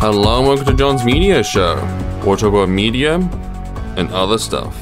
Hello 0.00 0.38
and 0.38 0.46
welcome 0.46 0.64
to 0.64 0.74
John's 0.74 1.04
Media 1.04 1.42
Show, 1.42 1.74
where 2.20 2.30
we 2.30 2.36
talk 2.36 2.50
about 2.50 2.68
media 2.68 3.16
and 3.96 4.08
other 4.12 4.38
stuff. 4.38 4.80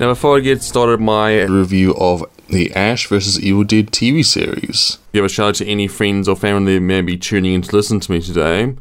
Now, 0.00 0.08
before 0.08 0.36
I 0.36 0.40
get 0.40 0.64
started, 0.64 1.00
my 1.00 1.42
review 1.42 1.94
of 1.94 2.24
the 2.48 2.72
Ash 2.74 3.06
vs. 3.06 3.38
Evil 3.38 3.62
Dead 3.62 3.92
TV 3.92 4.24
series, 4.24 4.98
give 5.12 5.24
a 5.24 5.28
shout 5.28 5.50
out 5.50 5.54
to 5.54 5.66
any 5.68 5.86
friends 5.86 6.26
or 6.26 6.34
family 6.34 6.74
that 6.74 6.80
may 6.80 7.02
be 7.02 7.16
tuning 7.16 7.54
in 7.54 7.62
to 7.62 7.76
listen 7.76 8.00
to 8.00 8.10
me 8.10 8.20
today, 8.20 8.74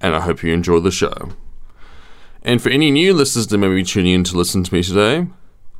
and 0.00 0.14
I 0.14 0.20
hope 0.20 0.42
you 0.42 0.54
enjoy 0.54 0.80
the 0.80 0.90
show. 0.90 1.32
And 2.42 2.62
for 2.62 2.70
any 2.70 2.90
new 2.90 3.12
listeners 3.12 3.48
that 3.48 3.58
may 3.58 3.68
be 3.68 3.82
tuning 3.82 4.14
in 4.14 4.24
to 4.24 4.36
listen 4.38 4.64
to 4.64 4.72
me 4.72 4.82
today, 4.82 5.26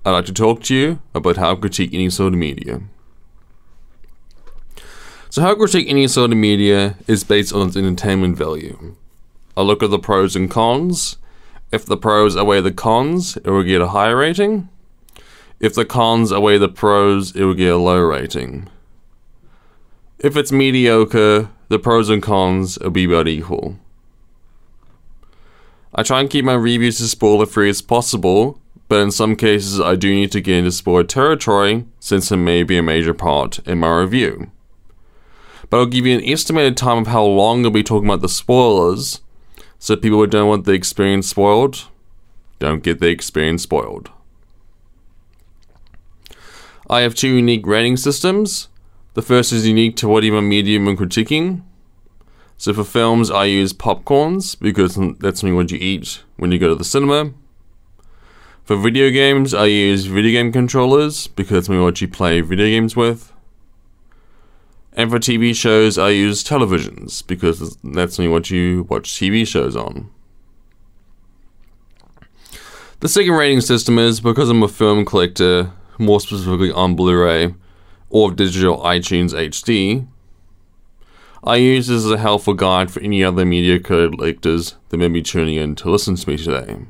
I'd 0.05 0.11
like 0.11 0.27
to 0.27 0.35
talk 0.35 0.63
to 0.65 0.75
you 0.75 1.01
about 1.15 1.39
how 1.39 1.53
I 1.53 1.55
critique 1.55 1.95
any 1.95 2.11
sort 2.11 2.35
of 2.35 2.39
media. 2.39 2.83
So, 5.39 5.45
how 5.45 5.55
critique 5.55 5.87
any 5.89 6.09
sort 6.09 6.33
of 6.33 6.37
media 6.37 6.97
is 7.07 7.23
based 7.23 7.53
on 7.53 7.69
its 7.69 7.77
entertainment 7.77 8.37
value. 8.37 8.97
I 9.57 9.63
look 9.63 9.85
at 9.85 9.91
the 9.91 9.99
pros 10.01 10.35
and 10.35 10.51
cons. 10.51 11.17
If 11.71 11.87
the 11.87 11.97
pros 11.97 12.37
outweigh 12.37 12.61
the 12.61 12.73
cons, 12.73 13.37
it 13.37 13.47
will 13.49 13.63
get 13.63 13.81
a 13.81 13.91
higher 13.91 14.17
rating. 14.17 14.69
If 15.61 15.75
the 15.75 15.85
cons 15.85 16.33
outweigh 16.33 16.59
the 16.59 16.69
pros, 16.69 17.37
it 17.37 17.45
will 17.45 17.55
get 17.55 17.73
a 17.73 17.77
low 17.77 18.01
rating. 18.01 18.69
If 20.19 20.37
it's 20.37 20.51
mediocre, 20.51 21.51
the 21.69 21.79
pros 21.79 22.11
and 22.11 22.21
cons 22.21 22.77
will 22.81 22.91
be 22.91 23.05
about 23.05 23.29
equal. 23.29 23.77
I 25.95 26.03
try 26.03 26.19
and 26.19 26.29
keep 26.29 26.47
my 26.47 26.55
reviews 26.55 27.01
as 27.01 27.13
spoiler 27.13 27.47
free 27.47 27.71
as 27.71 27.81
possible, 27.81 28.61
but 28.89 29.03
in 29.03 29.13
some 29.13 29.37
cases 29.37 29.81
I 29.81 29.95
do 29.95 30.13
need 30.13 30.33
to 30.33 30.41
get 30.41 30.59
into 30.59 30.73
spoiler 30.73 31.05
territory 31.05 31.87
since 32.01 32.33
it 32.33 32.39
may 32.39 32.65
be 32.65 32.77
a 32.77 32.83
major 32.83 33.15
part 33.15 33.61
in 33.61 33.79
my 33.79 34.01
review 34.01 34.51
but 35.71 35.79
I'll 35.79 35.87
give 35.87 36.07
you 36.07 36.17
an 36.17 36.25
estimated 36.25 36.77
time 36.77 36.99
of 36.99 37.07
how 37.07 37.25
long 37.25 37.65
I'll 37.65 37.71
be 37.71 37.83
talking 37.83 38.09
about 38.09 38.23
the 38.23 38.29
spoilers, 38.29 39.21
so 39.79 39.97
people 39.97 40.19
who 40.19 40.27
don't 40.27 40.49
want 40.49 40.65
the 40.65 40.73
experience 40.73 41.29
spoiled 41.29 41.89
don't 42.59 42.83
get 42.83 43.01
the 43.01 43.09
experience 43.09 43.63
spoiled. 43.63 44.11
I 46.91 47.01
have 47.03 47.15
two 47.15 47.29
unique 47.29 47.67
rating 47.67 47.97
systems. 47.97 48.69
The 49.15 49.23
first 49.23 49.53
is 49.53 49.67
unique 49.67 49.97
to 49.97 50.09
whatever 50.09 50.41
medium 50.41 50.89
I'm 50.89 50.97
critiquing. 50.97 51.63
So 52.57 52.73
for 52.75 52.85
films, 52.85 53.31
I 53.31 53.45
use 53.45 53.73
popcorns 53.73 54.59
because 54.59 54.97
that's 55.21 55.41
something 55.41 55.55
what 55.55 55.71
you 55.71 55.79
eat 55.79 56.23
when 56.37 56.51
you 56.51 56.59
go 56.59 56.69
to 56.69 56.75
the 56.75 56.85
cinema. 56.85 57.33
For 58.65 58.77
video 58.77 59.11
games, 59.11 59.55
I 59.55 59.67
use 59.67 60.07
video 60.07 60.33
game 60.33 60.53
controllers 60.53 61.29
because 61.29 61.69
that's 61.69 61.69
what 61.69 62.01
you 62.01 62.09
play 62.09 62.41
video 62.41 62.67
games 62.67 62.97
with. 62.97 63.33
And 64.93 65.11
for 65.11 65.19
TV 65.19 65.55
shows, 65.55 65.99
I 65.99 66.11
use 66.11 66.43
televisions 66.43 67.25
because 67.27 67.77
that's 67.85 68.19
only 68.19 68.33
what 68.33 68.51
you 68.51 68.87
watch 68.89 69.11
TV 69.11 69.47
shows 69.47 69.77
on. 69.77 70.11
The 73.01 73.09
second 73.09 73.33
rating 73.33 73.61
system 73.61 73.99
is 73.99 74.21
because 74.21 74.51
I'm 74.51 74.63
a 74.65 74.69
film 74.69 75.05
collector, 75.05 75.71
more 75.99 76.21
specifically 76.21 76.73
on 76.73 76.97
Blu 76.97 77.17
ray 77.17 77.55
or 78.11 78.33
digital 78.33 78.79
iTunes 78.79 79.33
HD. 79.33 80.07
I 81.45 81.57
use 81.57 81.87
this 81.87 82.05
as 82.05 82.11
a 82.11 82.19
helpful 82.19 82.55
guide 82.55 82.91
for 82.91 83.01
any 83.01 83.23
other 83.23 83.45
media 83.45 83.79
collectors 83.79 84.75
that 84.89 84.97
may 84.97 85.07
be 85.07 85.23
tuning 85.23 85.55
in 85.55 85.77
to 85.77 85.91
listen 85.91 86.17
to 86.17 86.29
me 86.29 86.37
today. 86.37 86.87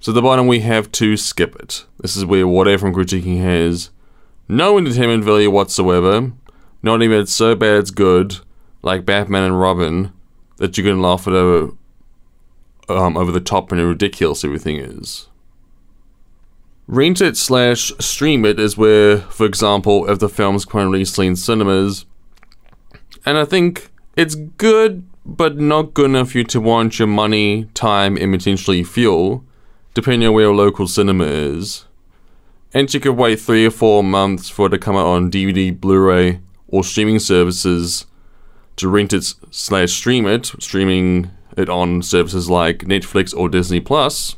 So 0.00 0.12
at 0.12 0.14
the 0.14 0.22
bottom 0.22 0.46
we 0.46 0.60
have 0.60 0.90
to 0.92 1.16
skip 1.18 1.56
it. 1.56 1.84
This 2.00 2.16
is 2.16 2.24
where 2.24 2.48
whatever 2.48 2.86
I'm 2.86 2.94
critiquing 2.94 3.42
has 3.42 3.90
no 4.48 4.78
entertainment 4.78 5.24
value 5.24 5.50
whatsoever 5.50 6.32
not 6.84 7.02
even 7.02 7.18
it's 7.18 7.32
so 7.32 7.54
bad 7.54 7.78
it's 7.78 7.90
good, 7.90 8.36
like 8.82 9.06
Batman 9.06 9.44
and 9.44 9.58
Robin, 9.58 10.12
that 10.58 10.76
you 10.76 10.84
can 10.84 11.00
laugh 11.00 11.26
at 11.26 11.32
over, 11.32 11.72
um, 12.90 13.16
over 13.16 13.32
the 13.32 13.40
top 13.40 13.72
and 13.72 13.80
ridiculous 13.80 14.44
everything 14.44 14.76
is. 14.76 15.28
Rent 16.86 17.22
it 17.22 17.38
slash 17.38 17.90
stream 17.98 18.44
it 18.44 18.60
is 18.60 18.76
where, 18.76 19.16
for 19.16 19.46
example, 19.46 20.08
if 20.10 20.18
the 20.18 20.28
film's 20.28 20.66
currently 20.66 20.98
released 20.98 21.18
in 21.18 21.36
cinemas, 21.36 22.04
and 23.24 23.38
I 23.38 23.46
think 23.46 23.90
it's 24.14 24.34
good, 24.34 25.06
but 25.24 25.56
not 25.56 25.94
good 25.94 26.10
enough 26.10 26.32
for 26.32 26.38
you 26.38 26.44
to 26.44 26.60
warrant 26.60 26.98
your 26.98 27.08
money, 27.08 27.64
time, 27.72 28.18
and 28.18 28.30
potentially 28.30 28.84
fuel, 28.84 29.42
depending 29.94 30.28
on 30.28 30.34
where 30.34 30.44
your 30.44 30.54
local 30.54 30.86
cinema 30.86 31.24
is. 31.24 31.86
And 32.74 32.92
you 32.92 33.00
could 33.00 33.16
wait 33.16 33.40
three 33.40 33.64
or 33.64 33.70
four 33.70 34.04
months 34.04 34.50
for 34.50 34.66
it 34.66 34.70
to 34.70 34.78
come 34.78 34.96
out 34.96 35.06
on 35.06 35.30
DVD, 35.30 35.80
Blu 35.80 35.98
ray, 35.98 36.40
or 36.74 36.82
streaming 36.82 37.20
services 37.20 38.04
to 38.74 38.88
rent 38.88 39.12
it 39.12 39.32
slash 39.52 39.92
stream 39.92 40.26
it, 40.26 40.46
streaming 40.58 41.30
it 41.56 41.68
on 41.68 42.02
services 42.02 42.50
like 42.50 42.78
Netflix 42.78 43.32
or 43.32 43.48
Disney 43.48 43.78
Plus, 43.78 44.34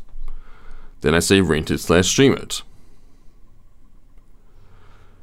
then 1.01 1.15
I 1.15 1.21
say 1.21 1.41
rent 1.41 1.71
it 1.71 1.79
slash 1.79 2.09
stream 2.09 2.35
it. 2.35 2.61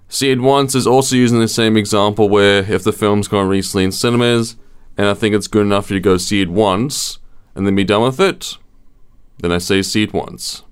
See 0.10 0.32
it 0.32 0.42
once 0.42 0.74
is 0.74 0.88
also 0.88 1.16
using 1.16 1.40
the 1.40 1.48
same 1.48 1.78
example 1.78 2.30
where 2.30 2.64
if 2.64 2.84
the 2.84 2.92
film's 2.92 3.28
gone 3.28 3.48
recently 3.48 3.84
in 3.84 3.92
cinemas 3.92 4.56
and 4.98 5.06
I 5.06 5.14
think 5.14 5.36
it's 5.36 5.48
good 5.48 5.68
enough 5.68 5.86
for 5.86 5.94
you 5.94 6.00
to 6.00 6.04
go 6.04 6.18
see 6.18 6.42
it 6.42 6.50
once 6.50 7.20
and 7.54 7.68
then 7.68 7.76
be 7.76 7.84
done 7.84 8.02
with 8.02 8.20
it, 8.20 8.58
then 9.38 9.52
I 9.52 9.60
say 9.60 9.84
see 9.84 10.02
it 10.02 10.14
once. 10.14 10.64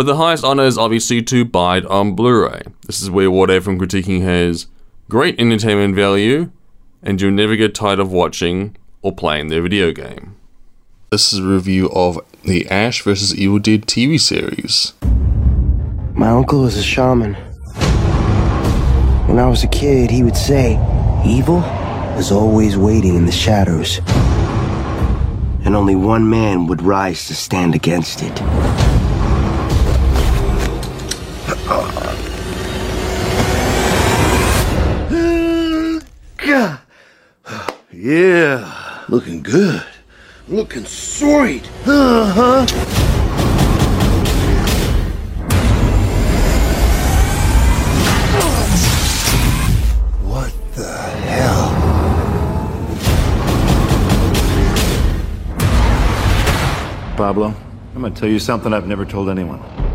But 0.00 0.06
the 0.06 0.16
highest 0.16 0.44
honor 0.44 0.62
is 0.62 0.78
obviously 0.78 1.20
to 1.24 1.44
buy 1.44 1.76
it 1.76 1.84
on 1.84 2.14
Blu 2.14 2.46
ray. 2.46 2.62
This 2.86 3.02
is 3.02 3.10
where 3.10 3.30
whatever 3.30 3.66
from 3.66 3.78
critiquing 3.78 4.22
has 4.22 4.66
great 5.10 5.38
entertainment 5.38 5.94
value, 5.94 6.50
and 7.02 7.20
you'll 7.20 7.32
never 7.32 7.54
get 7.54 7.74
tired 7.74 7.98
of 7.98 8.10
watching 8.10 8.78
or 9.02 9.14
playing 9.14 9.48
their 9.48 9.60
video 9.60 9.92
game. 9.92 10.36
This 11.10 11.34
is 11.34 11.40
a 11.40 11.42
review 11.42 11.90
of 11.90 12.18
the 12.44 12.66
Ash 12.70 13.02
vs. 13.02 13.34
Evil 13.34 13.58
Dead 13.58 13.82
TV 13.82 14.18
series. 14.18 14.94
My 16.14 16.30
uncle 16.30 16.62
was 16.62 16.78
a 16.78 16.82
shaman. 16.82 17.34
When 19.28 19.38
I 19.38 19.48
was 19.48 19.64
a 19.64 19.68
kid, 19.68 20.10
he 20.10 20.22
would 20.22 20.34
say, 20.34 20.78
Evil 21.26 21.60
is 22.16 22.32
always 22.32 22.74
waiting 22.74 23.16
in 23.16 23.26
the 23.26 23.32
shadows, 23.32 23.98
and 25.66 25.76
only 25.76 25.94
one 25.94 26.30
man 26.30 26.66
would 26.68 26.80
rise 26.80 27.26
to 27.26 27.34
stand 27.34 27.74
against 27.74 28.22
it. 28.22 28.89
Yeah, 38.02 39.04
looking 39.08 39.42
good. 39.42 39.84
Looking 40.48 40.86
sweet. 40.86 41.68
Uh-huh. 41.86 42.66
What 50.24 50.52
the 50.74 50.92
hell? 51.28 51.70
Pablo, 57.16 57.54
I'm 57.94 58.00
gonna 58.00 58.14
tell 58.14 58.30
you 58.30 58.38
something 58.38 58.72
I've 58.72 58.88
never 58.88 59.04
told 59.04 59.28
anyone. 59.28 59.89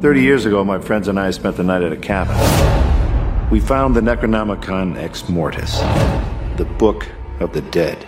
Thirty 0.00 0.22
years 0.22 0.46
ago, 0.46 0.64
my 0.64 0.78
friends 0.78 1.08
and 1.08 1.20
I 1.20 1.30
spent 1.30 1.58
the 1.58 1.62
night 1.62 1.82
at 1.82 1.92
a 1.92 1.96
cabin. 1.96 2.34
We 3.50 3.60
found 3.60 3.94
the 3.94 4.00
Necronomicon 4.00 4.96
Ex 4.96 5.28
Mortis, 5.28 5.80
the 6.56 6.66
book 6.78 7.06
of 7.38 7.52
the 7.52 7.60
dead. 7.60 8.06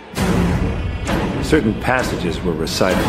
Certain 1.45 1.79
passages 1.81 2.41
were 2.41 2.53
recited. 2.53 3.05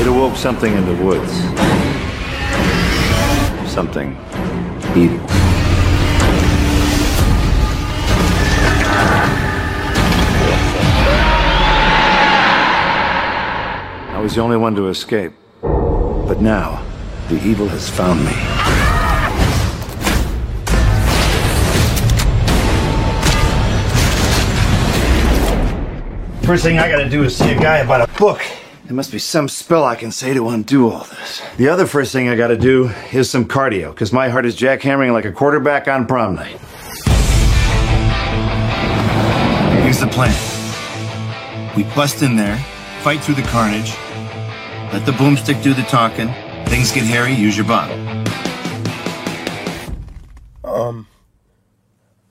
It 0.00 0.06
awoke 0.06 0.34
something 0.36 0.72
in 0.72 0.86
the 0.86 0.94
woods. 1.04 1.30
Something 3.70 4.16
evil. 4.96 5.20
I 14.08 14.20
was 14.22 14.34
the 14.34 14.40
only 14.40 14.56
one 14.56 14.74
to 14.76 14.88
escape. 14.88 15.34
But 16.38 16.44
now, 16.44 16.86
the 17.28 17.44
evil 17.44 17.66
has 17.66 17.90
found 17.90 18.24
me. 18.24 18.30
First 26.46 26.62
thing 26.62 26.78
I 26.78 26.88
gotta 26.88 27.08
do 27.10 27.24
is 27.24 27.36
see 27.36 27.50
a 27.50 27.58
guy 27.58 27.78
about 27.78 28.08
a 28.08 28.18
book. 28.18 28.40
There 28.84 28.94
must 28.94 29.10
be 29.10 29.18
some 29.18 29.48
spell 29.48 29.82
I 29.82 29.96
can 29.96 30.12
say 30.12 30.32
to 30.32 30.48
undo 30.50 30.88
all 30.88 31.02
this. 31.06 31.42
The 31.56 31.68
other 31.68 31.86
first 31.86 32.12
thing 32.12 32.28
I 32.28 32.36
gotta 32.36 32.56
do 32.56 32.92
is 33.12 33.28
some 33.28 33.44
cardio, 33.44 33.90
because 33.90 34.12
my 34.12 34.28
heart 34.28 34.46
is 34.46 34.54
jackhammering 34.54 35.12
like 35.12 35.24
a 35.24 35.32
quarterback 35.32 35.88
on 35.88 36.06
prom 36.06 36.36
night. 36.36 36.56
Here's 39.82 39.98
the 39.98 40.06
plan. 40.06 40.32
We 41.76 41.82
bust 41.96 42.22
in 42.22 42.36
there, 42.36 42.58
fight 43.02 43.24
through 43.24 43.34
the 43.34 43.42
carnage, 43.42 43.96
let 44.92 45.04
the 45.04 45.12
boomstick 45.12 45.62
do 45.62 45.74
the 45.74 45.82
talking. 45.82 46.28
Things 46.66 46.92
get 46.92 47.04
hairy, 47.04 47.32
use 47.32 47.56
your 47.56 47.66
bottle. 47.66 47.96
Um, 50.64 51.06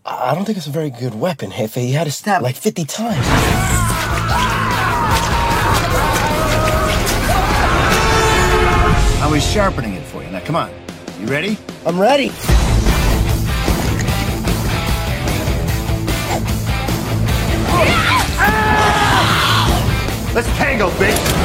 I 0.06 0.34
don't 0.34 0.46
think 0.46 0.58
it's 0.58 0.68
a 0.68 0.72
very 0.72 0.90
good 0.90 1.14
weapon, 1.14 1.52
Jefe. 1.52 1.76
He 1.76 1.92
had 1.92 2.06
to 2.06 2.12
stab 2.12 2.42
like 2.42 2.56
50 2.56 2.86
times. 2.86 3.26
I 9.20 9.30
was 9.32 9.46
sharpening 9.46 9.94
it 9.94 10.04
for 10.04 10.24
you. 10.24 10.30
Now, 10.30 10.40
come 10.40 10.56
on. 10.56 10.72
You 11.20 11.28
ready? 11.28 11.58
I'm 11.86 12.00
ready. 12.00 12.32
Let's 20.34 20.48
tango, 20.58 20.90
bitch! 20.92 21.37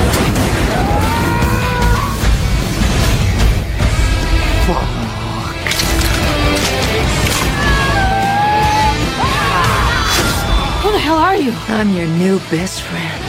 Are 11.23 11.37
you? 11.37 11.53
I'm 11.69 11.91
your 11.91 12.09
new 12.09 12.41
best 12.51 12.83
friend. 12.83 13.23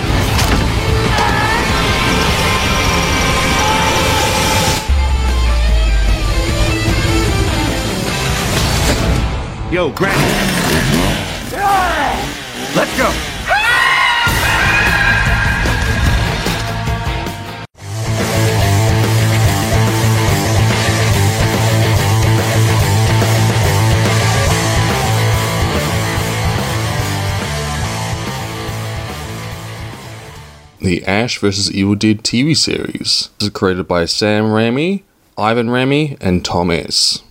Yo, 9.72 9.92
Granny! 9.92 11.33
Ash 31.06 31.40
vs. 31.40 31.72
Evil 31.72 31.96
Dead 31.96 32.24
TV 32.24 32.56
series 32.56 33.30
This 33.40 33.48
is 33.48 33.50
created 33.50 33.88
by 33.88 34.06
Sam 34.06 34.46
Raimi, 34.46 35.04
Ivan 35.38 35.68
Raimi, 35.68 36.18
and 36.22 36.44
Tom 36.44 36.72
S. 36.72 37.24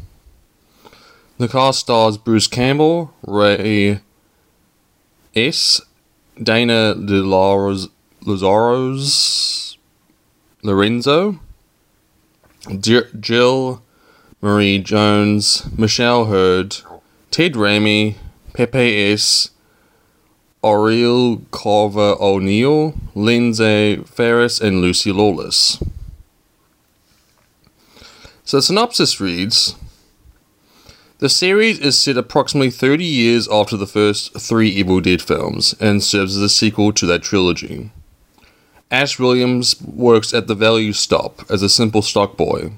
The 1.39 1.49
cast 1.49 1.81
stars 1.81 2.19
Bruce 2.19 2.47
Campbell, 2.47 3.13
Ray 3.27 4.01
S, 5.35 5.81
Dana 6.41 6.95
De 6.95 7.21
Laros- 7.23 7.89
Lazaros, 8.25 9.77
Lorenzo, 10.63 11.41
Jill 12.79 13.83
Marie 14.41 14.79
Jones, 14.79 15.67
Michelle 15.79 16.27
Hurd, 16.27 16.77
Ted 17.31 17.55
Raimi, 17.55 18.17
Pepe 18.53 19.13
S, 19.13 19.51
Oriel 20.65 21.43
Carver 21.51 22.17
O'Neill, 22.21 22.95
Lindsay 23.15 23.97
Farris, 24.05 24.61
and 24.61 24.81
Lucy 24.81 25.11
Lawless. 25.11 25.83
So 28.45 28.59
the 28.59 28.63
synopsis 28.63 29.21
reads 29.21 29.75
The 31.19 31.29
series 31.29 31.81
is 31.81 31.99
set 31.99 32.17
approximately 32.17 32.71
30 32.71 33.05
years 33.05 33.49
after 33.49 33.77
the 33.77 33.87
first 33.87 34.39
three 34.41 34.69
Evil 34.69 35.01
Dead 35.01 35.21
films 35.21 35.75
and 35.81 36.03
serves 36.03 36.37
as 36.37 36.43
a 36.43 36.49
sequel 36.49 36.93
to 36.93 37.07
that 37.07 37.23
trilogy. 37.23 37.91
Ash 38.91 39.19
Williams 39.19 39.81
works 39.83 40.33
at 40.33 40.47
the 40.47 40.55
value 40.55 40.93
stop 40.93 41.41
as 41.51 41.63
a 41.63 41.69
simple 41.69 42.03
stock 42.03 42.37
boy. 42.37 42.73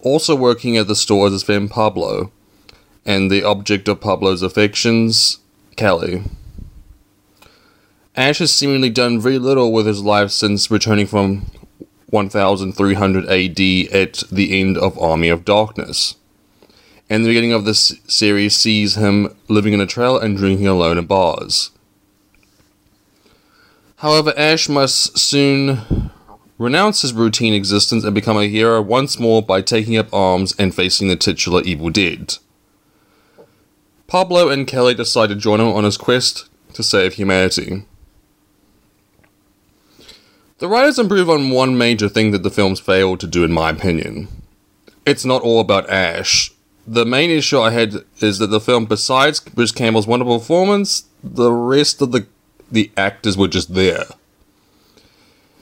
Also 0.00 0.34
working 0.34 0.76
at 0.76 0.86
the 0.86 0.96
store 0.96 1.26
is 1.26 1.32
his 1.32 1.42
friend 1.42 1.70
Pablo, 1.70 2.30
and 3.04 3.30
the 3.30 3.42
object 3.42 3.88
of 3.88 4.00
Pablo's 4.00 4.42
affections, 4.42 5.38
Kelly. 5.76 6.22
Ash 8.14 8.40
has 8.40 8.52
seemingly 8.52 8.90
done 8.90 9.20
very 9.20 9.38
little 9.38 9.72
with 9.72 9.86
his 9.86 10.02
life 10.02 10.30
since 10.30 10.70
returning 10.70 11.06
from 11.06 11.46
1300 12.10 13.24
AD 13.24 13.60
at 13.94 14.22
the 14.30 14.60
end 14.60 14.76
of 14.76 14.98
Army 14.98 15.30
of 15.30 15.46
Darkness. 15.46 16.16
And 17.08 17.24
the 17.24 17.30
beginning 17.30 17.54
of 17.54 17.64
this 17.64 17.98
series 18.06 18.54
sees 18.54 18.96
him 18.96 19.34
living 19.48 19.72
in 19.72 19.80
a 19.80 19.86
trailer 19.86 20.22
and 20.22 20.36
drinking 20.36 20.66
alone 20.66 20.98
in 20.98 21.06
bars. 21.06 21.70
However, 23.96 24.34
Ash 24.36 24.68
must 24.68 25.18
soon 25.18 26.10
renounce 26.58 27.00
his 27.00 27.14
routine 27.14 27.54
existence 27.54 28.04
and 28.04 28.14
become 28.14 28.36
a 28.36 28.46
hero 28.46 28.82
once 28.82 29.18
more 29.18 29.42
by 29.42 29.62
taking 29.62 29.96
up 29.96 30.12
arms 30.12 30.54
and 30.58 30.74
facing 30.74 31.08
the 31.08 31.16
titular 31.16 31.62
Evil 31.62 31.88
Dead. 31.88 32.36
Pablo 34.06 34.50
and 34.50 34.66
Kelly 34.66 34.92
decide 34.92 35.30
to 35.30 35.34
join 35.34 35.60
him 35.60 35.68
on 35.68 35.84
his 35.84 35.96
quest 35.96 36.50
to 36.74 36.82
save 36.82 37.14
humanity. 37.14 37.86
The 40.62 40.68
writers 40.68 40.96
improve 40.96 41.28
on 41.28 41.50
one 41.50 41.76
major 41.76 42.08
thing 42.08 42.30
that 42.30 42.44
the 42.44 42.50
films 42.50 42.78
failed 42.78 43.18
to 43.18 43.26
do, 43.26 43.42
in 43.42 43.50
my 43.50 43.70
opinion. 43.70 44.28
It's 45.04 45.24
not 45.24 45.42
all 45.42 45.58
about 45.58 45.90
Ash. 45.90 46.52
The 46.86 47.04
main 47.04 47.30
issue 47.30 47.58
I 47.58 47.70
had 47.70 48.04
is 48.20 48.38
that 48.38 48.46
the 48.46 48.60
film, 48.60 48.84
besides 48.84 49.40
Bruce 49.40 49.72
Campbell's 49.72 50.06
wonderful 50.06 50.38
performance, 50.38 51.06
the 51.20 51.50
rest 51.50 52.00
of 52.00 52.12
the 52.12 52.28
the 52.70 52.92
actors 52.96 53.36
were 53.36 53.48
just 53.48 53.74
there. 53.74 54.04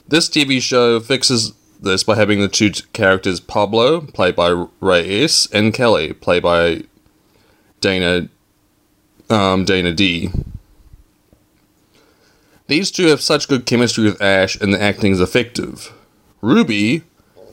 This 0.07 0.29
TV 0.29 0.61
show 0.61 0.99
fixes 0.99 1.53
this 1.81 2.03
by 2.03 2.15
having 2.15 2.39
the 2.39 2.47
two 2.47 2.69
characters 2.93 3.39
Pablo, 3.39 4.01
played 4.01 4.35
by 4.35 4.67
Ray 4.81 5.23
S, 5.23 5.47
and 5.51 5.73
Kelly, 5.73 6.13
played 6.13 6.43
by 6.43 6.83
Dana 7.79 8.29
um, 9.31 9.65
Dana 9.65 9.93
D. 9.93 10.29
These 12.71 12.89
two 12.89 13.07
have 13.07 13.19
such 13.19 13.49
good 13.49 13.65
chemistry 13.65 14.05
with 14.05 14.21
Ash, 14.21 14.55
and 14.55 14.73
the 14.73 14.81
acting 14.81 15.11
is 15.11 15.19
effective. 15.19 15.91
Ruby, 16.39 17.03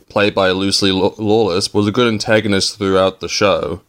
played 0.08 0.32
by 0.32 0.52
Lucy 0.52 0.92
Lawless, 0.92 1.74
was 1.74 1.88
a 1.88 1.90
good 1.90 2.06
antagonist 2.06 2.78
throughout 2.78 3.18
the 3.18 3.28
show. 3.28 3.82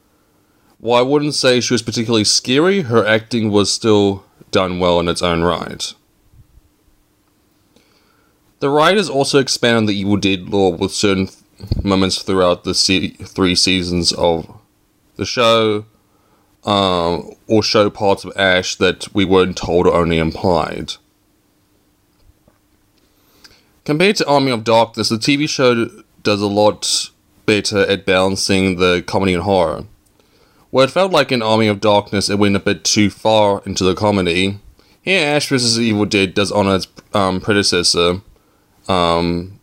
While 0.80 0.98
I 0.98 1.08
wouldn't 1.08 1.36
say 1.36 1.60
she 1.60 1.76
was 1.76 1.84
particularly 1.84 2.24
scary, 2.24 2.82
her 2.82 3.06
acting 3.06 3.52
was 3.52 3.72
still 3.72 4.26
done 4.50 4.80
well 4.80 5.00
in 5.00 5.08
its 5.08 5.22
own 5.22 5.44
right. 5.44 5.94
The 8.60 8.72
writers 8.72 9.08
also 9.08 9.38
expand 9.38 9.88
the 9.88 9.94
Evil 9.94 10.18
Dead 10.18 10.50
lore 10.50 10.74
with 10.74 10.92
certain 10.92 11.30
moments 11.84 12.24
throughout 12.24 12.64
the 12.64 12.74
se- 12.74 13.18
three 13.22 13.54
seasons 13.54 14.14
of 14.14 14.52
the 15.18 15.26
show, 15.26 15.86
um, 16.64 17.36
or 17.46 17.62
show 17.62 17.92
parts 17.92 18.26
of 18.26 18.36
Ash 18.36 18.76
that 18.78 19.14
we 19.14 19.26
weren't 19.26 19.58
told 19.58 19.86
or 19.86 19.94
only 19.94 20.18
implied. 20.18 20.94
Compared 23.90 24.18
to 24.18 24.28
Army 24.28 24.52
of 24.52 24.64
Darkness, 24.64 25.10
the 25.10 25.16
TV 25.16 25.50
show 25.50 25.90
does 26.22 26.44
a 26.44 26.46
lot 26.48 27.10
better 27.48 27.80
at 27.88 28.06
balancing 28.06 28.76
the 28.76 29.04
comedy 29.08 29.34
and 29.34 29.42
horror. 29.42 29.86
Where 30.70 30.86
it 30.86 30.92
felt 30.92 31.12
like 31.12 31.32
in 31.32 31.42
Army 31.42 31.66
of 31.66 31.82
Darkness 31.82 32.30
it 32.30 32.38
went 32.38 32.56
a 32.56 32.60
bit 32.60 32.84
too 32.84 33.10
far 33.10 33.64
into 33.66 33.84
the 33.84 33.96
comedy, 33.96 34.60
here 35.02 35.26
Ash 35.26 35.50
vs. 35.50 35.80
Evil 35.80 36.06
Dead 36.06 36.36
does 36.36 36.52
honor 36.52 36.76
its 36.76 36.88
um, 37.16 37.42
predecessor 37.42 38.22
um, 38.88 39.60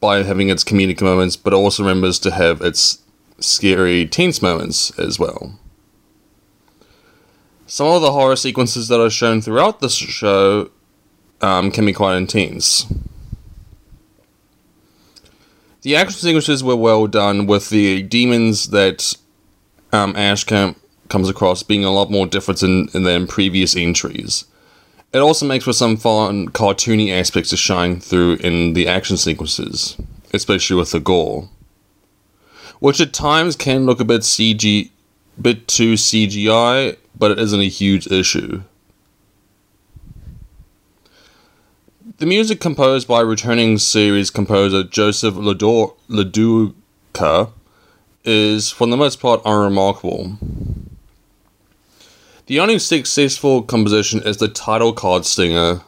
by 0.00 0.24
having 0.24 0.48
its 0.48 0.64
comedic 0.64 1.00
moments, 1.00 1.36
but 1.36 1.54
also 1.54 1.84
remembers 1.84 2.18
to 2.18 2.32
have 2.32 2.60
its 2.62 2.98
scary 3.38 4.04
tense 4.04 4.42
moments 4.42 4.90
as 4.98 5.20
well. 5.20 5.60
Some 7.68 7.86
of 7.86 8.02
the 8.02 8.10
horror 8.10 8.34
sequences 8.34 8.88
that 8.88 9.00
are 9.00 9.10
shown 9.10 9.40
throughout 9.40 9.78
the 9.78 9.88
show 9.88 10.72
um, 11.40 11.70
can 11.70 11.86
be 11.86 11.92
quite 11.92 12.16
intense. 12.16 12.92
The 15.82 15.96
action 15.96 16.18
sequences 16.18 16.62
were 16.62 16.76
well 16.76 17.06
done, 17.06 17.46
with 17.46 17.70
the 17.70 18.02
demons 18.02 18.68
that 18.68 19.14
um, 19.92 20.14
Ash 20.14 20.44
com- 20.44 20.76
comes 21.08 21.28
across 21.28 21.62
being 21.62 21.84
a 21.84 21.90
lot 21.90 22.10
more 22.10 22.26
different 22.26 22.62
in, 22.62 22.88
in 22.92 23.04
than 23.04 23.26
previous 23.26 23.74
entries. 23.74 24.44
It 25.12 25.18
also 25.18 25.46
makes 25.46 25.64
for 25.64 25.72
some 25.72 25.96
fun, 25.96 26.48
cartoony 26.50 27.10
aspects 27.10 27.50
to 27.50 27.56
shine 27.56 27.98
through 27.98 28.34
in 28.36 28.74
the 28.74 28.86
action 28.86 29.16
sequences, 29.16 29.96
especially 30.34 30.76
with 30.76 30.92
the 30.92 31.00
gore, 31.00 31.48
which 32.78 33.00
at 33.00 33.12
times 33.12 33.56
can 33.56 33.86
look 33.86 34.00
a 34.00 34.04
bit 34.04 34.20
CG, 34.20 34.90
bit 35.40 35.66
too 35.66 35.94
CGI, 35.94 36.96
but 37.18 37.30
it 37.30 37.38
isn't 37.38 37.60
a 37.60 37.64
huge 37.68 38.06
issue. 38.06 38.62
The 42.20 42.26
music 42.26 42.60
composed 42.60 43.08
by 43.08 43.22
returning 43.22 43.78
series 43.78 44.28
composer 44.28 44.84
Joseph 44.84 45.36
Lador- 45.36 45.94
LoDuca 46.10 47.50
is, 48.24 48.70
for 48.70 48.86
the 48.86 48.96
most 48.98 49.20
part, 49.20 49.40
unremarkable. 49.46 50.36
The 52.44 52.60
only 52.60 52.78
successful 52.78 53.62
composition 53.62 54.20
is 54.22 54.36
the 54.36 54.48
title 54.48 54.92
card 54.92 55.24
stinger 55.24 55.80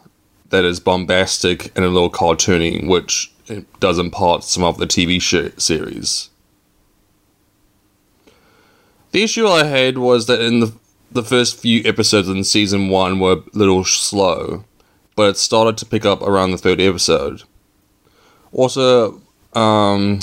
that 0.48 0.64
is 0.64 0.80
bombastic 0.80 1.70
and 1.76 1.84
a 1.84 1.90
little 1.90 2.10
cartoony, 2.10 2.88
which 2.88 3.30
eh, 3.50 3.60
does 3.78 3.98
impart 3.98 4.42
some 4.42 4.64
of 4.64 4.78
the 4.78 4.86
TV 4.86 5.20
sh- 5.20 5.52
series. 5.62 6.30
The 9.10 9.22
issue 9.22 9.46
I 9.46 9.64
had 9.64 9.98
was 9.98 10.28
that 10.28 10.40
in 10.40 10.60
the 10.60 10.72
the 11.12 11.22
first 11.22 11.58
few 11.58 11.82
episodes 11.84 12.28
in 12.28 12.42
season 12.42 12.88
one 12.88 13.20
were 13.20 13.32
a 13.32 13.42
little 13.52 13.84
slow, 13.84 14.64
but 15.14 15.30
it 15.30 15.36
started 15.36 15.76
to 15.78 15.86
pick 15.86 16.04
up 16.04 16.22
around 16.22 16.50
the 16.50 16.58
third 16.58 16.80
episode. 16.80 17.42
Also, 18.52 19.20
um, 19.54 20.20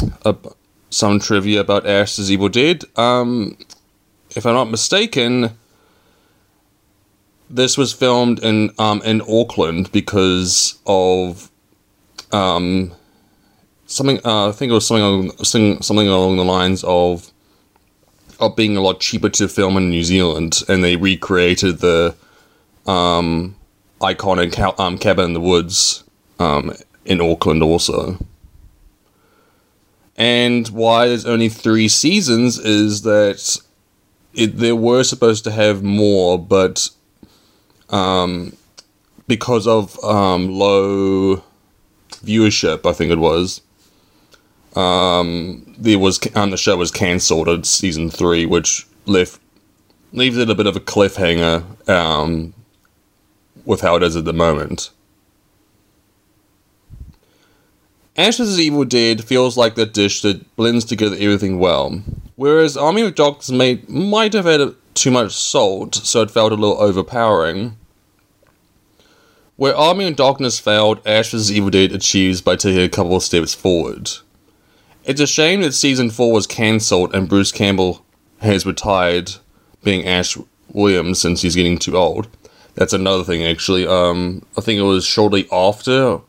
some 0.90 1.20
trivia 1.20 1.62
about 1.62 1.86
Ash's 1.86 2.32
Evil 2.32 2.50
Dead. 2.50 2.84
Um, 2.96 3.58
if 4.36 4.46
I'm 4.46 4.54
not 4.54 4.70
mistaken, 4.70 5.58
this 7.50 7.78
was 7.78 7.94
filmed 7.94 8.40
in 8.40 8.72
um, 8.78 9.02
in 9.04 9.22
Auckland 9.22 9.92
because 9.92 10.80
of 10.86 11.50
um, 12.32 12.92
something. 13.86 14.20
Uh, 14.24 14.50
I 14.50 14.52
think 14.52 14.72
it 14.72 14.74
was 14.74 14.88
something 14.88 15.04
along, 15.04 15.44
something 15.44 16.08
along 16.08 16.38
the 16.38 16.46
lines 16.46 16.84
of 16.84 17.32
of 18.40 18.56
being 18.56 18.78
a 18.78 18.82
lot 18.82 19.00
cheaper 19.00 19.30
to 19.30 19.48
film 19.48 19.78
in 19.78 19.90
New 19.90 20.04
Zealand, 20.04 20.62
and 20.68 20.84
they 20.84 20.96
recreated 20.96 21.80
the 21.80 22.16
um, 22.88 23.56
iconic 24.02 24.80
um, 24.80 24.98
cabin 24.98 25.26
in 25.26 25.34
the 25.34 25.42
woods 25.42 26.04
um, 26.40 26.74
in 27.06 27.22
Auckland 27.22 27.64
also. 27.64 28.18
And 30.16 30.68
why 30.70 31.08
there's 31.08 31.26
only 31.26 31.50
three 31.50 31.88
seasons 31.88 32.60
is 32.60 33.04
that 33.04 33.58
it, 34.34 34.58
they 34.58 34.74
were 34.74 35.04
supposed 35.04 35.44
to 35.46 35.52
have 35.52 35.82
more, 35.82 36.38
but 36.38 36.90
um, 37.90 38.56
because 39.28 39.66
of 39.66 40.02
um, 40.04 40.50
low 40.50 41.44
viewership, 42.10 42.86
I 42.86 42.94
think 42.94 43.12
it 43.12 43.20
was, 43.20 43.62
um, 44.76 45.74
there 45.78 45.98
was 45.98 46.20
um, 46.36 46.52
the 46.52 46.58
show 46.58 46.78
was 46.78 46.92
cancelled 46.92 47.48
at 47.48 47.66
season 47.66 48.10
three, 48.10 48.46
which 48.46 48.88
left 49.06 49.40
leaves 50.12 50.38
it 50.38 50.50
a 50.50 50.56
bit 50.56 50.68
of 50.68 50.76
a 50.76 50.80
cliffhanger 50.80 51.90
um, 51.90 52.54
with 53.66 53.82
how 53.82 53.96
it 53.96 54.04
is 54.04 54.16
at 54.16 54.26
the 54.26 54.34
moment. 54.34 54.92
Ash's 58.18 58.60
Evil 58.60 58.84
Dead 58.84 59.24
feels 59.24 59.56
like 59.56 59.76
the 59.76 59.86
dish 59.86 60.22
that 60.24 60.56
blends 60.58 60.84
together 60.84 61.16
everything 61.18 61.58
well, 61.58 62.02
whereas 62.36 62.76
Army 62.76 63.02
of 63.04 63.16
Darkness 63.16 63.50
made, 63.50 63.88
might 63.88 64.34
have 64.34 64.46
had 64.46 64.76
too 64.94 65.12
much 65.12 65.34
salt, 65.34 65.96
so 65.96 66.22
it 66.22 66.32
felt 66.32 66.52
a 66.52 66.56
little 66.56 66.82
overpowering. 66.82 67.78
Where 69.56 69.76
Army 69.76 70.08
of 70.08 70.18
Darkness 70.18 70.60
failed, 70.60 71.06
Ash's 71.06 71.52
Evil 71.52 71.70
Dead 71.70 71.94
achieves 71.94 72.42
by 72.42 72.58
taking 72.58 72.82
a 72.82 72.90
couple 72.90 73.16
of 73.16 73.24
steps 73.24 73.54
forward. 73.54 74.10
It's 75.06 75.22
a 75.22 75.28
shame 75.28 75.62
that 75.62 75.74
season 75.74 76.10
4 76.10 76.34
was 76.34 76.46
cancelled 76.46 77.16
and 77.16 77.30
Bruce 77.30 77.54
Campbell 77.54 78.06
has 78.42 78.66
retired, 78.66 79.32
being 79.82 80.06
Ash 80.06 80.38
Williams 80.72 81.22
since 81.22 81.42
he's 81.42 81.56
getting 81.56 81.78
too 81.78 81.98
old. 81.98 82.28
That's 82.80 82.94
another 82.94 83.26
thing, 83.26 83.44
actually. 83.44 83.86
Um, 83.86 84.46
I 84.58 84.62
think 84.62 84.80
it 84.80 84.84
was 84.84 85.06
shortly 85.06 85.50
after, 85.52 86.22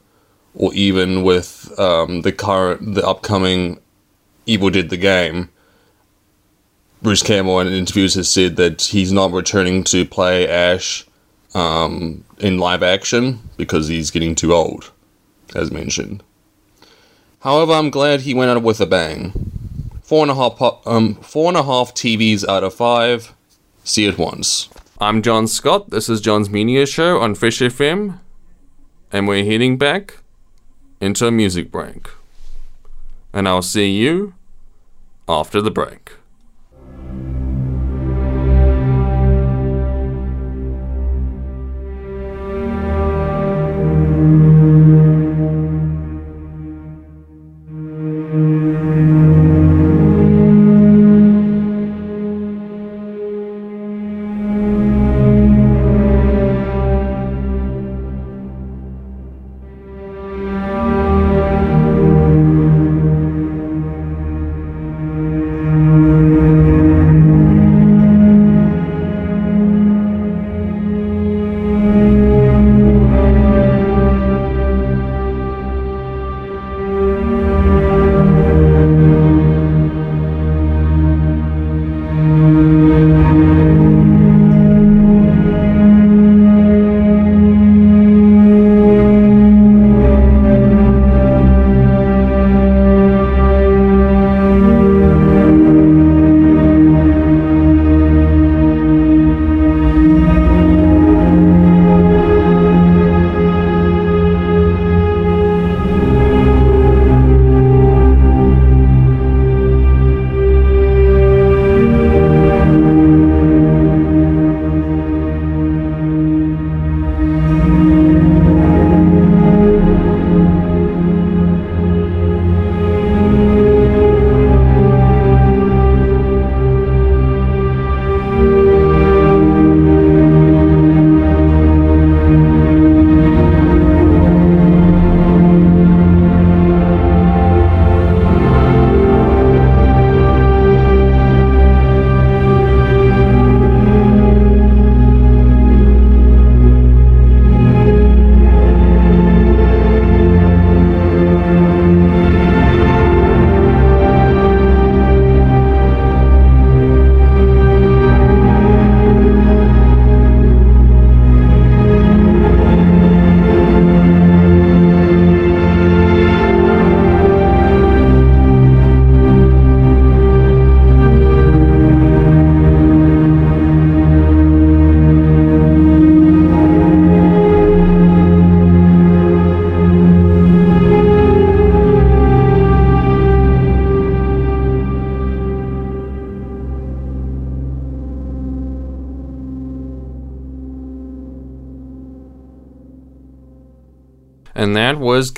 or 0.52 0.74
even 0.74 1.22
with 1.22 1.72
um, 1.78 2.22
the 2.22 2.32
current, 2.32 2.96
the 2.96 3.06
upcoming 3.06 3.78
Evil 4.46 4.68
Dead 4.68 4.90
the 4.90 4.96
game. 4.96 5.50
Bruce 7.02 7.22
Campbell 7.22 7.60
in 7.60 7.68
interviews 7.68 8.14
has 8.14 8.28
said 8.28 8.56
that 8.56 8.82
he's 8.82 9.12
not 9.12 9.30
returning 9.30 9.84
to 9.84 10.04
play 10.04 10.48
Ash 10.48 11.06
um, 11.54 12.24
in 12.38 12.58
live 12.58 12.82
action 12.82 13.38
because 13.56 13.86
he's 13.86 14.10
getting 14.10 14.34
too 14.34 14.52
old, 14.52 14.90
as 15.54 15.70
mentioned. 15.70 16.20
However, 17.42 17.74
I'm 17.74 17.90
glad 17.90 18.22
he 18.22 18.34
went 18.34 18.50
out 18.50 18.64
with 18.64 18.80
a 18.80 18.86
bang. 18.86 19.52
Four 20.02 20.22
and 20.22 20.32
a 20.32 20.34
half, 20.34 20.60
um, 20.84 21.14
four 21.14 21.46
and 21.46 21.56
a 21.56 21.62
half 21.62 21.94
TVs 21.94 22.44
out 22.48 22.64
of 22.64 22.74
five. 22.74 23.34
See 23.84 24.04
it 24.04 24.18
once. 24.18 24.68
I'm 25.02 25.22
John 25.22 25.46
Scott. 25.46 25.88
This 25.88 26.10
is 26.10 26.20
John's 26.20 26.50
Media 26.50 26.84
Show 26.84 27.20
on 27.20 27.34
Fresh 27.34 27.60
FM, 27.60 28.18
and 29.10 29.26
we're 29.26 29.46
heading 29.46 29.78
back 29.78 30.18
into 31.00 31.26
a 31.26 31.30
music 31.30 31.70
break. 31.70 32.06
And 33.32 33.48
I'll 33.48 33.62
see 33.62 33.90
you 33.92 34.34
after 35.26 35.62
the 35.62 35.70
break. 35.70 36.12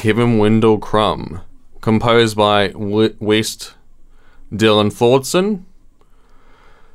Kevin 0.02 0.38
Wendell 0.38 0.78
Crumb, 0.78 1.42
composed 1.80 2.36
by 2.36 2.70
w- 2.70 3.14
West 3.20 3.74
Dylan 4.52 4.92
Thordson 4.92 5.62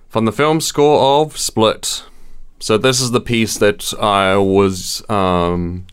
from 0.10 0.26
the 0.26 0.34
film 0.34 0.60
score 0.60 1.22
of 1.22 1.38
Split. 1.38 2.04
So 2.60 2.78
this 2.78 3.00
is 3.00 3.12
the 3.12 3.22
piece 3.22 3.58
that 3.60 3.94
I 3.98 4.36
was 4.36 5.10
um, 5.10 5.88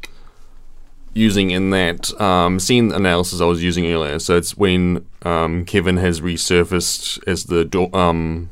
using 1.13 1.53
in 1.53 1.71
that 1.71 2.21
um, 2.21 2.59
scene 2.59 2.91
analysis 2.91 3.41
I 3.41 3.45
was 3.45 3.63
using 3.63 3.87
earlier. 3.87 4.19
So 4.19 4.37
it's 4.37 4.57
when 4.57 5.07
um, 5.23 5.65
Kevin 5.67 5.99
has 5.99 6.21
resurfaced 6.21 7.23
as 7.29 7.45
the 7.45 7.65
do- 7.65 7.93
um, 7.93 8.51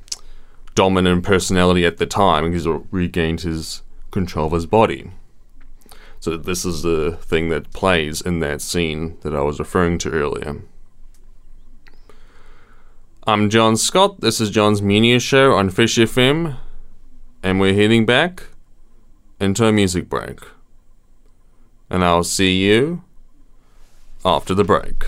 dominant 0.77 1.25
personality 1.25 1.85
at 1.85 1.97
the 1.97 2.07
time. 2.07 2.53
He's 2.53 2.69
regained 2.93 3.41
his 3.41 3.83
control 4.13 4.47
of 4.47 4.53
his 4.53 4.67
body. 4.67 5.11
So 6.23 6.37
this 6.37 6.65
is 6.65 6.83
the 6.83 7.19
thing 7.21 7.49
that 7.49 7.73
plays 7.73 8.21
in 8.21 8.39
that 8.39 8.63
scene 8.63 9.19
that 9.23 9.35
I 9.35 9.41
was 9.41 9.59
referring 9.59 9.99
to 9.99 10.11
earlier. 10.13 10.63
I'm 13.27 13.51
John 13.51 13.77
Scott. 13.77 14.21
This 14.21 14.41
is 14.41 14.49
John's 14.49 14.81
Media 14.81 15.19
Show 15.19 15.55
on 15.55 15.69
Fresh 15.71 15.97
FM, 15.97 16.59
and 17.43 17.59
we're 17.59 17.75
heading 17.75 18.07
back 18.07 18.45
into 19.41 19.67
a 19.67 19.73
music 19.73 20.09
break. 20.09 20.39
And 21.91 22.05
I'll 22.05 22.23
see 22.23 22.57
you 22.65 23.03
after 24.25 24.55
the 24.55 24.63
break. 24.63 25.03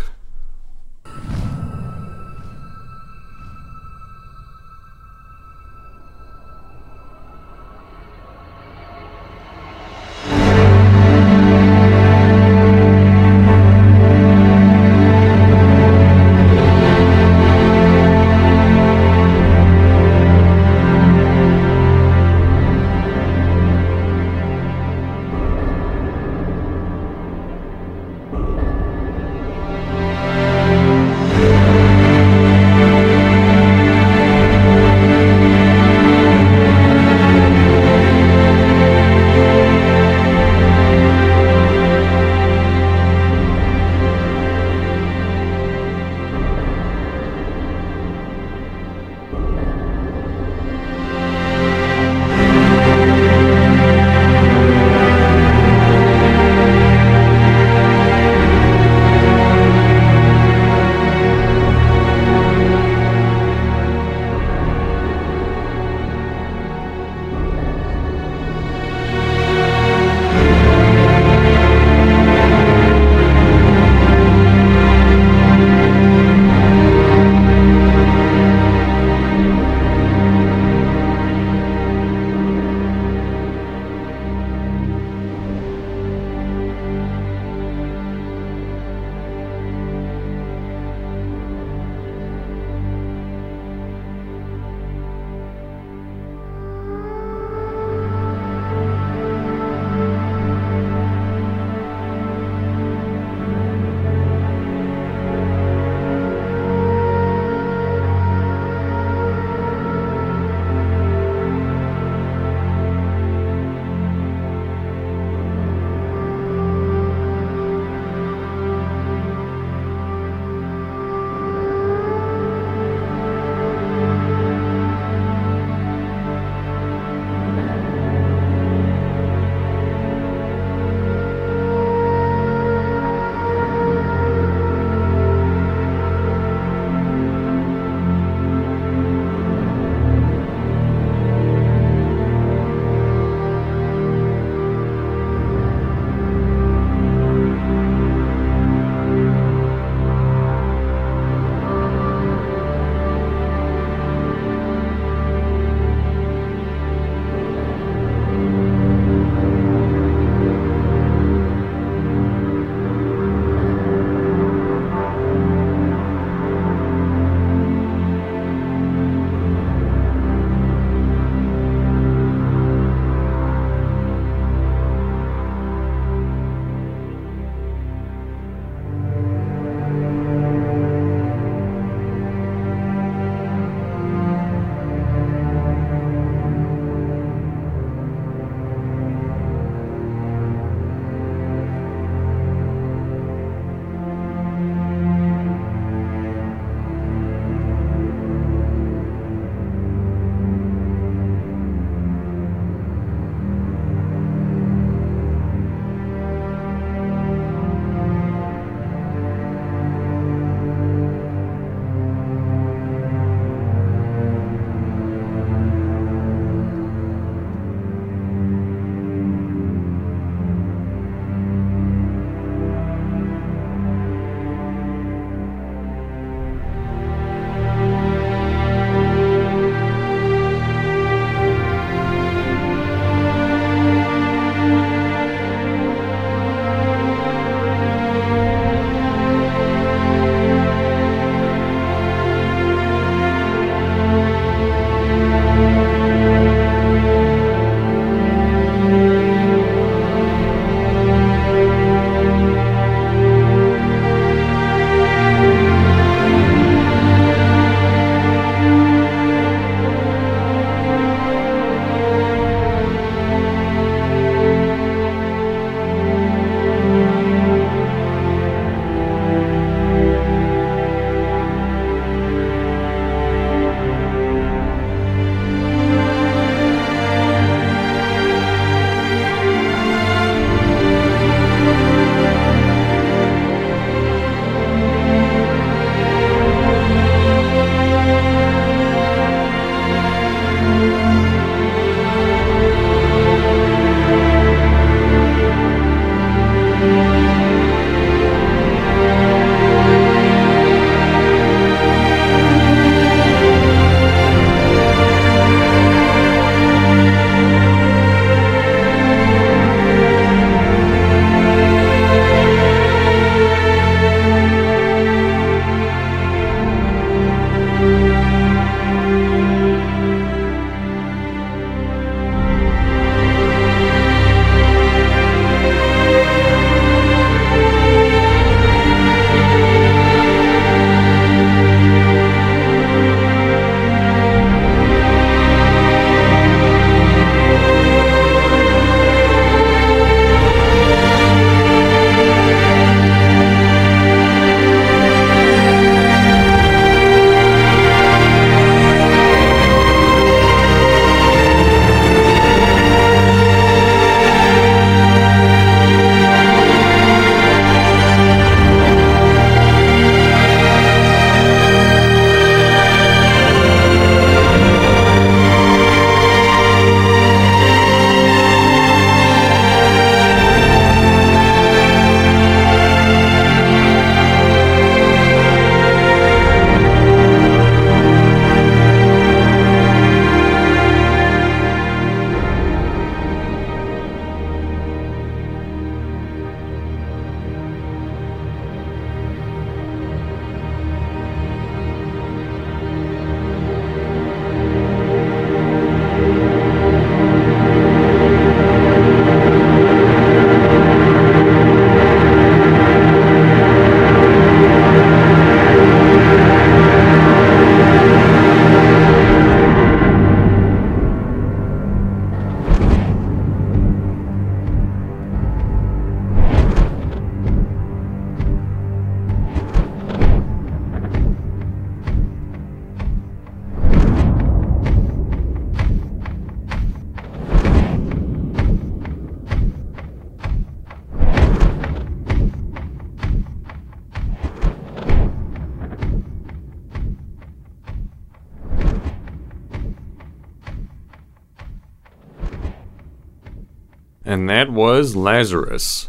And 444.25 444.49
that 444.49 444.71
was 444.71 445.15
Lasiurus, 445.15 446.09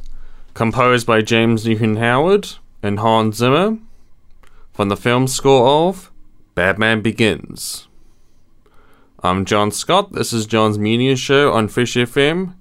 composed 0.53 1.05
by 1.05 1.21
James 1.21 1.65
Newton 1.65 1.97
Howard 1.97 2.47
and 2.81 2.99
Hans 2.99 3.35
Zimmer 3.35 3.77
from 4.71 4.87
the 4.87 4.95
film 4.95 5.27
score 5.27 5.89
of 5.89 6.11
Batman 6.53 7.01
Begins. 7.01 7.89
I'm 9.21 9.43
John 9.43 9.69
Scott. 9.69 10.13
This 10.13 10.31
is 10.31 10.45
John's 10.45 10.79
Media 10.79 11.17
Show 11.17 11.51
on 11.51 11.67
Fresh 11.67 11.95
FM, 11.95 12.53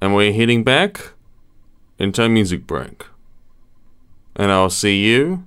and 0.00 0.14
we're 0.14 0.32
heading 0.32 0.62
back 0.62 1.14
into 1.98 2.22
a 2.22 2.28
music 2.28 2.64
break. 2.64 3.06
And 4.36 4.52
I'll 4.52 4.70
see 4.70 5.04
you 5.04 5.44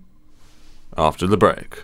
after 0.98 1.28
the 1.28 1.38
break. 1.38 1.84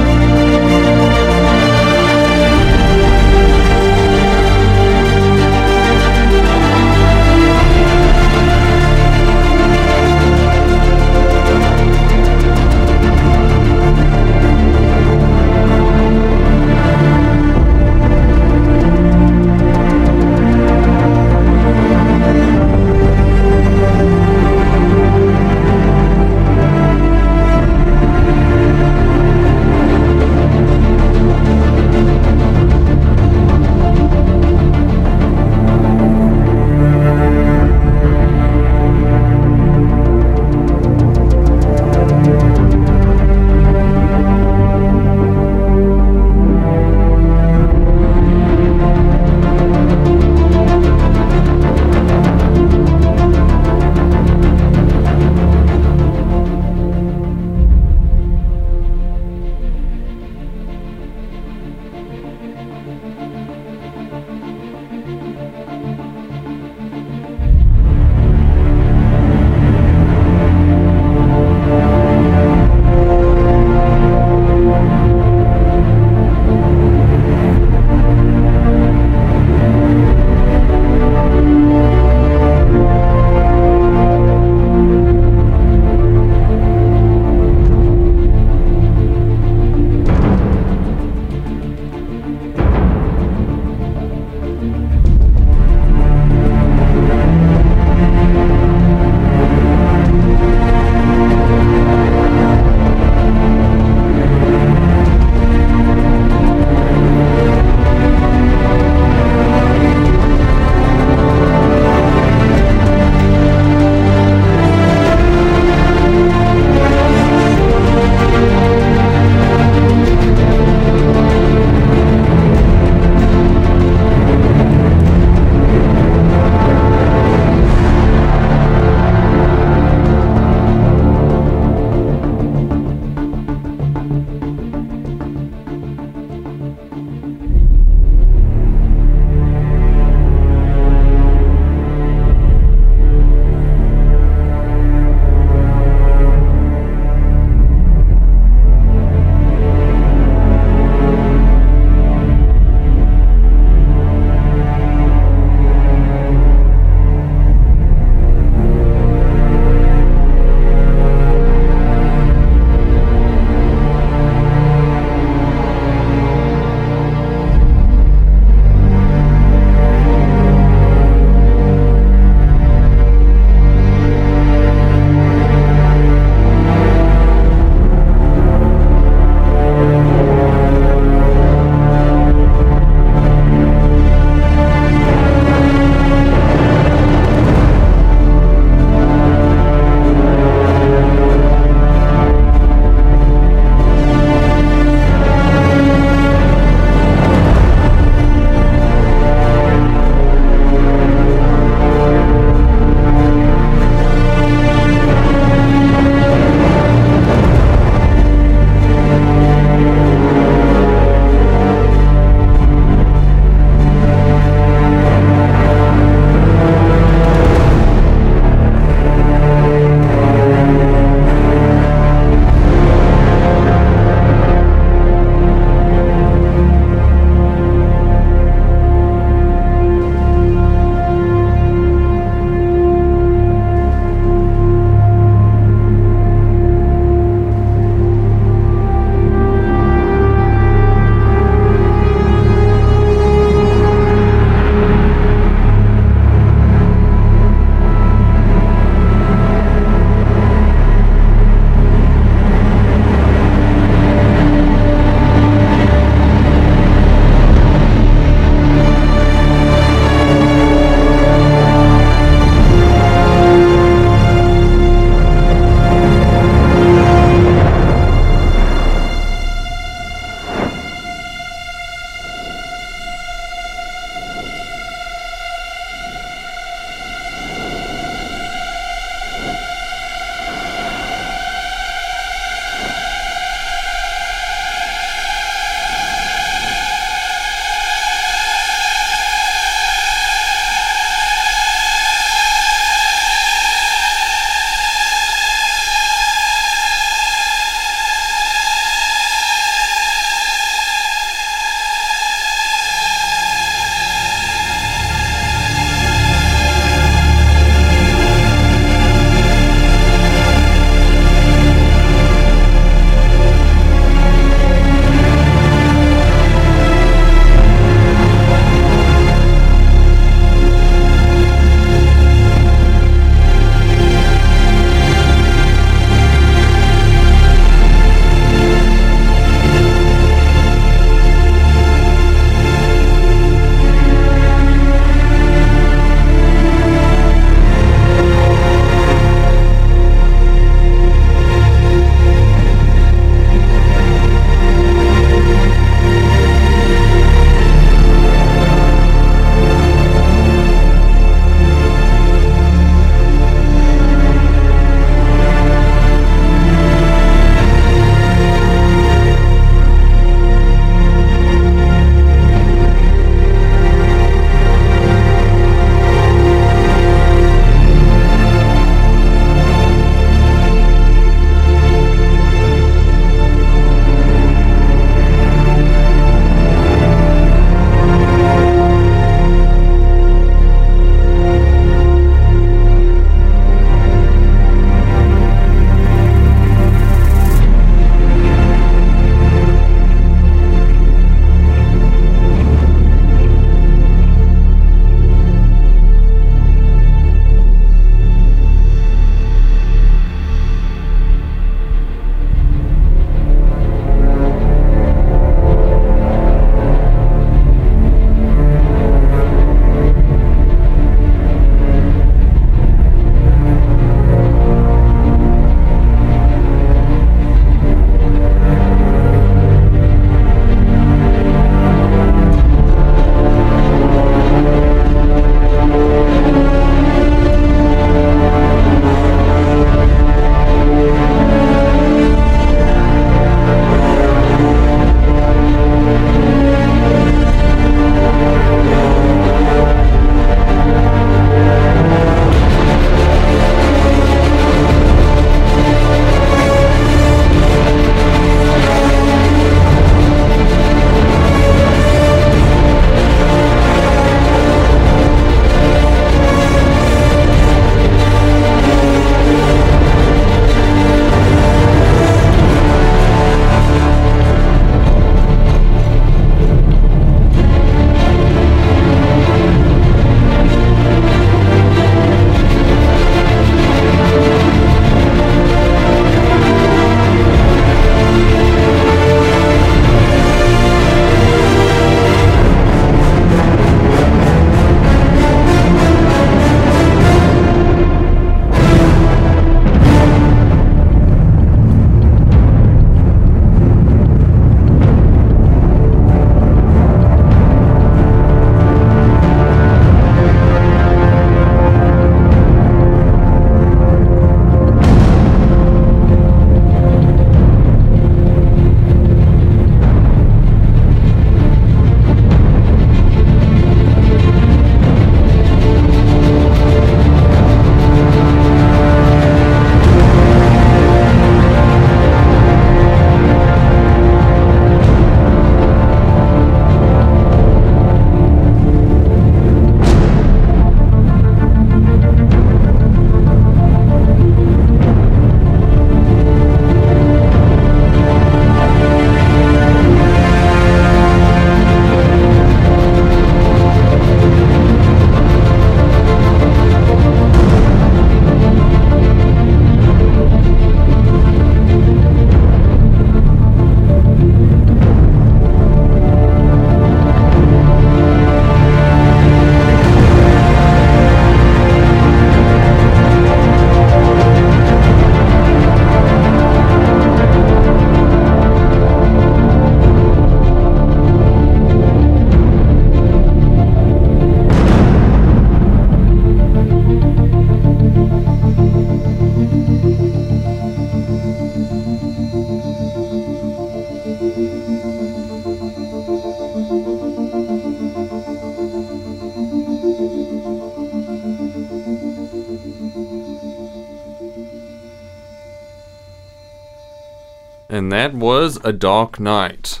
Was 598.38 598.78
A 598.84 598.92
Dark 598.92 599.40
Knight, 599.40 600.00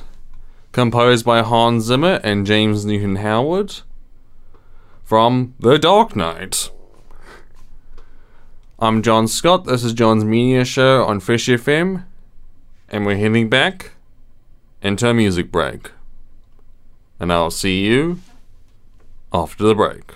composed 0.70 1.24
by 1.24 1.42
Hans 1.42 1.86
Zimmer 1.86 2.20
and 2.22 2.46
James 2.46 2.84
Newton 2.84 3.16
Howard 3.16 3.80
from 5.02 5.54
The 5.58 5.76
Dark 5.76 6.14
Knight. 6.14 6.70
I'm 8.78 9.02
John 9.02 9.26
Scott. 9.26 9.64
This 9.64 9.82
is 9.82 9.92
John's 9.92 10.24
Media 10.24 10.64
Show 10.64 11.04
on 11.04 11.18
Fresh 11.18 11.46
FM, 11.48 12.04
and 12.88 13.04
we're 13.04 13.16
heading 13.16 13.48
back 13.48 13.90
into 14.82 15.08
a 15.08 15.14
music 15.14 15.50
break. 15.50 15.90
And 17.18 17.32
I'll 17.32 17.50
see 17.50 17.84
you 17.86 18.20
after 19.32 19.64
the 19.64 19.74
break. 19.74 20.12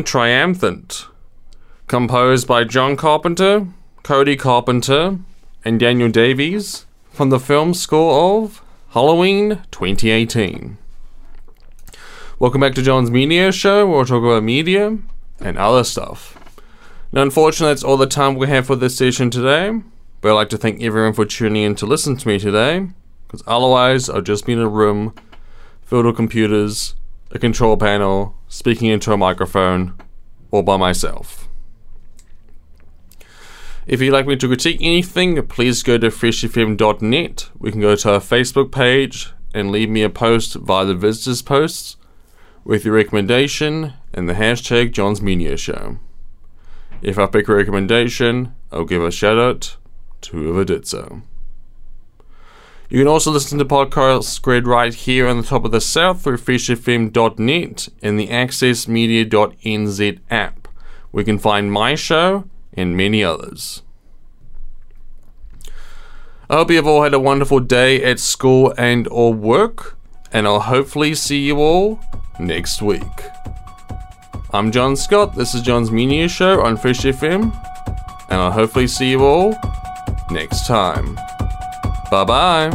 Triumphant, 0.00 1.06
composed 1.86 2.48
by 2.48 2.64
John 2.64 2.96
Carpenter, 2.96 3.66
Cody 4.02 4.36
Carpenter, 4.36 5.18
and 5.66 5.78
Daniel 5.78 6.08
Davies 6.08 6.86
from 7.10 7.28
the 7.28 7.38
film 7.38 7.74
score 7.74 8.42
of 8.42 8.62
Halloween 8.90 9.60
2018. 9.70 10.78
Welcome 12.38 12.60
back 12.62 12.74
to 12.76 12.82
John's 12.82 13.10
Media 13.10 13.52
Show, 13.52 13.86
where 13.86 13.98
we'll 13.98 14.06
talk 14.06 14.22
about 14.22 14.42
media 14.42 14.96
and 15.40 15.58
other 15.58 15.84
stuff. 15.84 16.38
Now, 17.12 17.20
unfortunately, 17.20 17.72
that's 17.72 17.84
all 17.84 17.98
the 17.98 18.06
time 18.06 18.36
we 18.36 18.48
have 18.48 18.66
for 18.66 18.76
this 18.76 18.96
session 18.96 19.28
today, 19.28 19.82
but 20.22 20.30
I'd 20.30 20.36
like 20.36 20.48
to 20.48 20.58
thank 20.58 20.82
everyone 20.82 21.12
for 21.12 21.26
tuning 21.26 21.64
in 21.64 21.74
to 21.74 21.84
listen 21.84 22.16
to 22.16 22.28
me 22.28 22.38
today, 22.38 22.88
because 23.26 23.42
otherwise, 23.46 24.08
I'll 24.08 24.22
just 24.22 24.46
be 24.46 24.54
in 24.54 24.58
a 24.58 24.68
room 24.68 25.14
filled 25.82 26.06
with 26.06 26.16
computers, 26.16 26.94
a 27.32 27.38
control 27.38 27.76
panel, 27.76 28.36
speaking 28.46 28.88
into 28.88 29.12
a 29.12 29.16
microphone, 29.16 29.94
all 30.50 30.62
by 30.62 30.76
myself. 30.76 31.48
If 33.86 34.00
you'd 34.00 34.12
like 34.12 34.26
me 34.26 34.36
to 34.36 34.46
critique 34.46 34.78
anything, 34.80 35.44
please 35.46 35.82
go 35.82 35.98
to 35.98 36.08
freshfm.net. 36.08 37.50
We 37.58 37.72
can 37.72 37.80
go 37.80 37.96
to 37.96 38.12
our 38.12 38.20
Facebook 38.20 38.70
page 38.70 39.32
and 39.54 39.72
leave 39.72 39.88
me 39.88 40.02
a 40.02 40.10
post 40.10 40.54
via 40.54 40.84
the 40.84 40.94
visitors 40.94 41.42
posts 41.42 41.96
with 42.64 42.84
your 42.84 42.94
recommendation 42.94 43.94
and 44.14 44.28
the 44.28 44.34
hashtag 44.34 44.92
John's 44.92 45.20
Media 45.20 45.56
Show. 45.56 45.98
If 47.00 47.18
I 47.18 47.26
pick 47.26 47.48
a 47.48 47.54
recommendation, 47.54 48.54
I'll 48.70 48.84
give 48.84 49.02
a 49.02 49.10
shout 49.10 49.38
out 49.38 49.76
to 50.22 50.36
whoever 50.36 50.64
did 50.64 50.86
so. 50.86 51.22
You 52.92 52.98
can 52.98 53.08
also 53.08 53.30
listen 53.30 53.58
to 53.58 53.64
Podcast 53.64 54.42
grid 54.42 54.66
right 54.66 54.92
here 54.92 55.26
on 55.26 55.38
the 55.38 55.46
top 55.46 55.64
of 55.64 55.70
the 55.70 55.80
south 55.80 56.20
through 56.20 56.36
freshfm.net 56.36 57.88
and 58.02 58.20
the 58.20 58.28
accessmedia.nz 58.28 60.18
app. 60.30 60.68
We 61.10 61.24
can 61.24 61.38
find 61.38 61.72
my 61.72 61.94
show 61.94 62.44
and 62.74 62.94
many 62.94 63.24
others. 63.24 63.80
I 66.50 66.56
hope 66.56 66.68
you 66.68 66.76
have 66.76 66.86
all 66.86 67.02
had 67.02 67.14
a 67.14 67.18
wonderful 67.18 67.60
day 67.60 68.04
at 68.04 68.20
school 68.20 68.74
and 68.76 69.08
or 69.08 69.32
work, 69.32 69.96
and 70.30 70.46
I'll 70.46 70.60
hopefully 70.60 71.14
see 71.14 71.46
you 71.46 71.60
all 71.60 71.98
next 72.38 72.82
week. 72.82 73.22
I'm 74.52 74.70
John 74.70 74.96
Scott, 74.96 75.34
this 75.34 75.54
is 75.54 75.62
John's 75.62 75.90
Media 75.90 76.28
Show 76.28 76.60
on 76.60 76.76
Fresh 76.76 77.04
FM, 77.04 77.44
and 78.28 78.38
I'll 78.38 78.52
hopefully 78.52 78.86
see 78.86 79.12
you 79.12 79.24
all 79.24 79.56
next 80.30 80.66
time. 80.66 81.18
Bye 82.12 82.24
bye. 82.24 82.68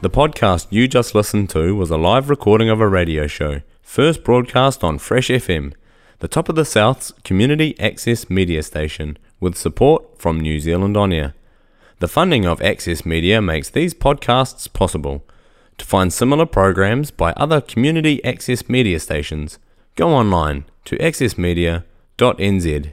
The 0.00 0.10
podcast 0.10 0.66
you 0.70 0.88
just 0.88 1.14
listened 1.14 1.50
to 1.50 1.76
was 1.76 1.90
a 1.90 1.96
live 1.96 2.28
recording 2.28 2.68
of 2.68 2.80
a 2.80 2.88
radio 2.88 3.28
show, 3.28 3.60
first 3.82 4.24
broadcast 4.24 4.82
on 4.82 4.98
Fresh 4.98 5.28
FM, 5.28 5.74
the 6.18 6.26
top 6.26 6.48
of 6.48 6.56
the 6.56 6.64
South's 6.64 7.12
community 7.22 7.78
access 7.78 8.28
media 8.28 8.64
station, 8.64 9.16
with 9.38 9.56
support 9.56 10.18
from 10.18 10.40
New 10.40 10.58
Zealand 10.58 10.96
On 10.96 11.12
Air. 11.12 11.34
The 12.00 12.08
funding 12.08 12.46
of 12.46 12.62
Access 12.62 13.04
Media 13.04 13.42
makes 13.42 13.70
these 13.70 13.92
podcasts 13.92 14.72
possible. 14.72 15.24
To 15.78 15.84
find 15.84 16.12
similar 16.12 16.46
programs 16.46 17.10
by 17.10 17.32
other 17.32 17.60
community 17.60 18.22
access 18.24 18.68
media 18.68 19.00
stations, 19.00 19.58
go 19.96 20.10
online 20.10 20.64
to 20.84 20.96
accessmedia.nz 20.98 22.92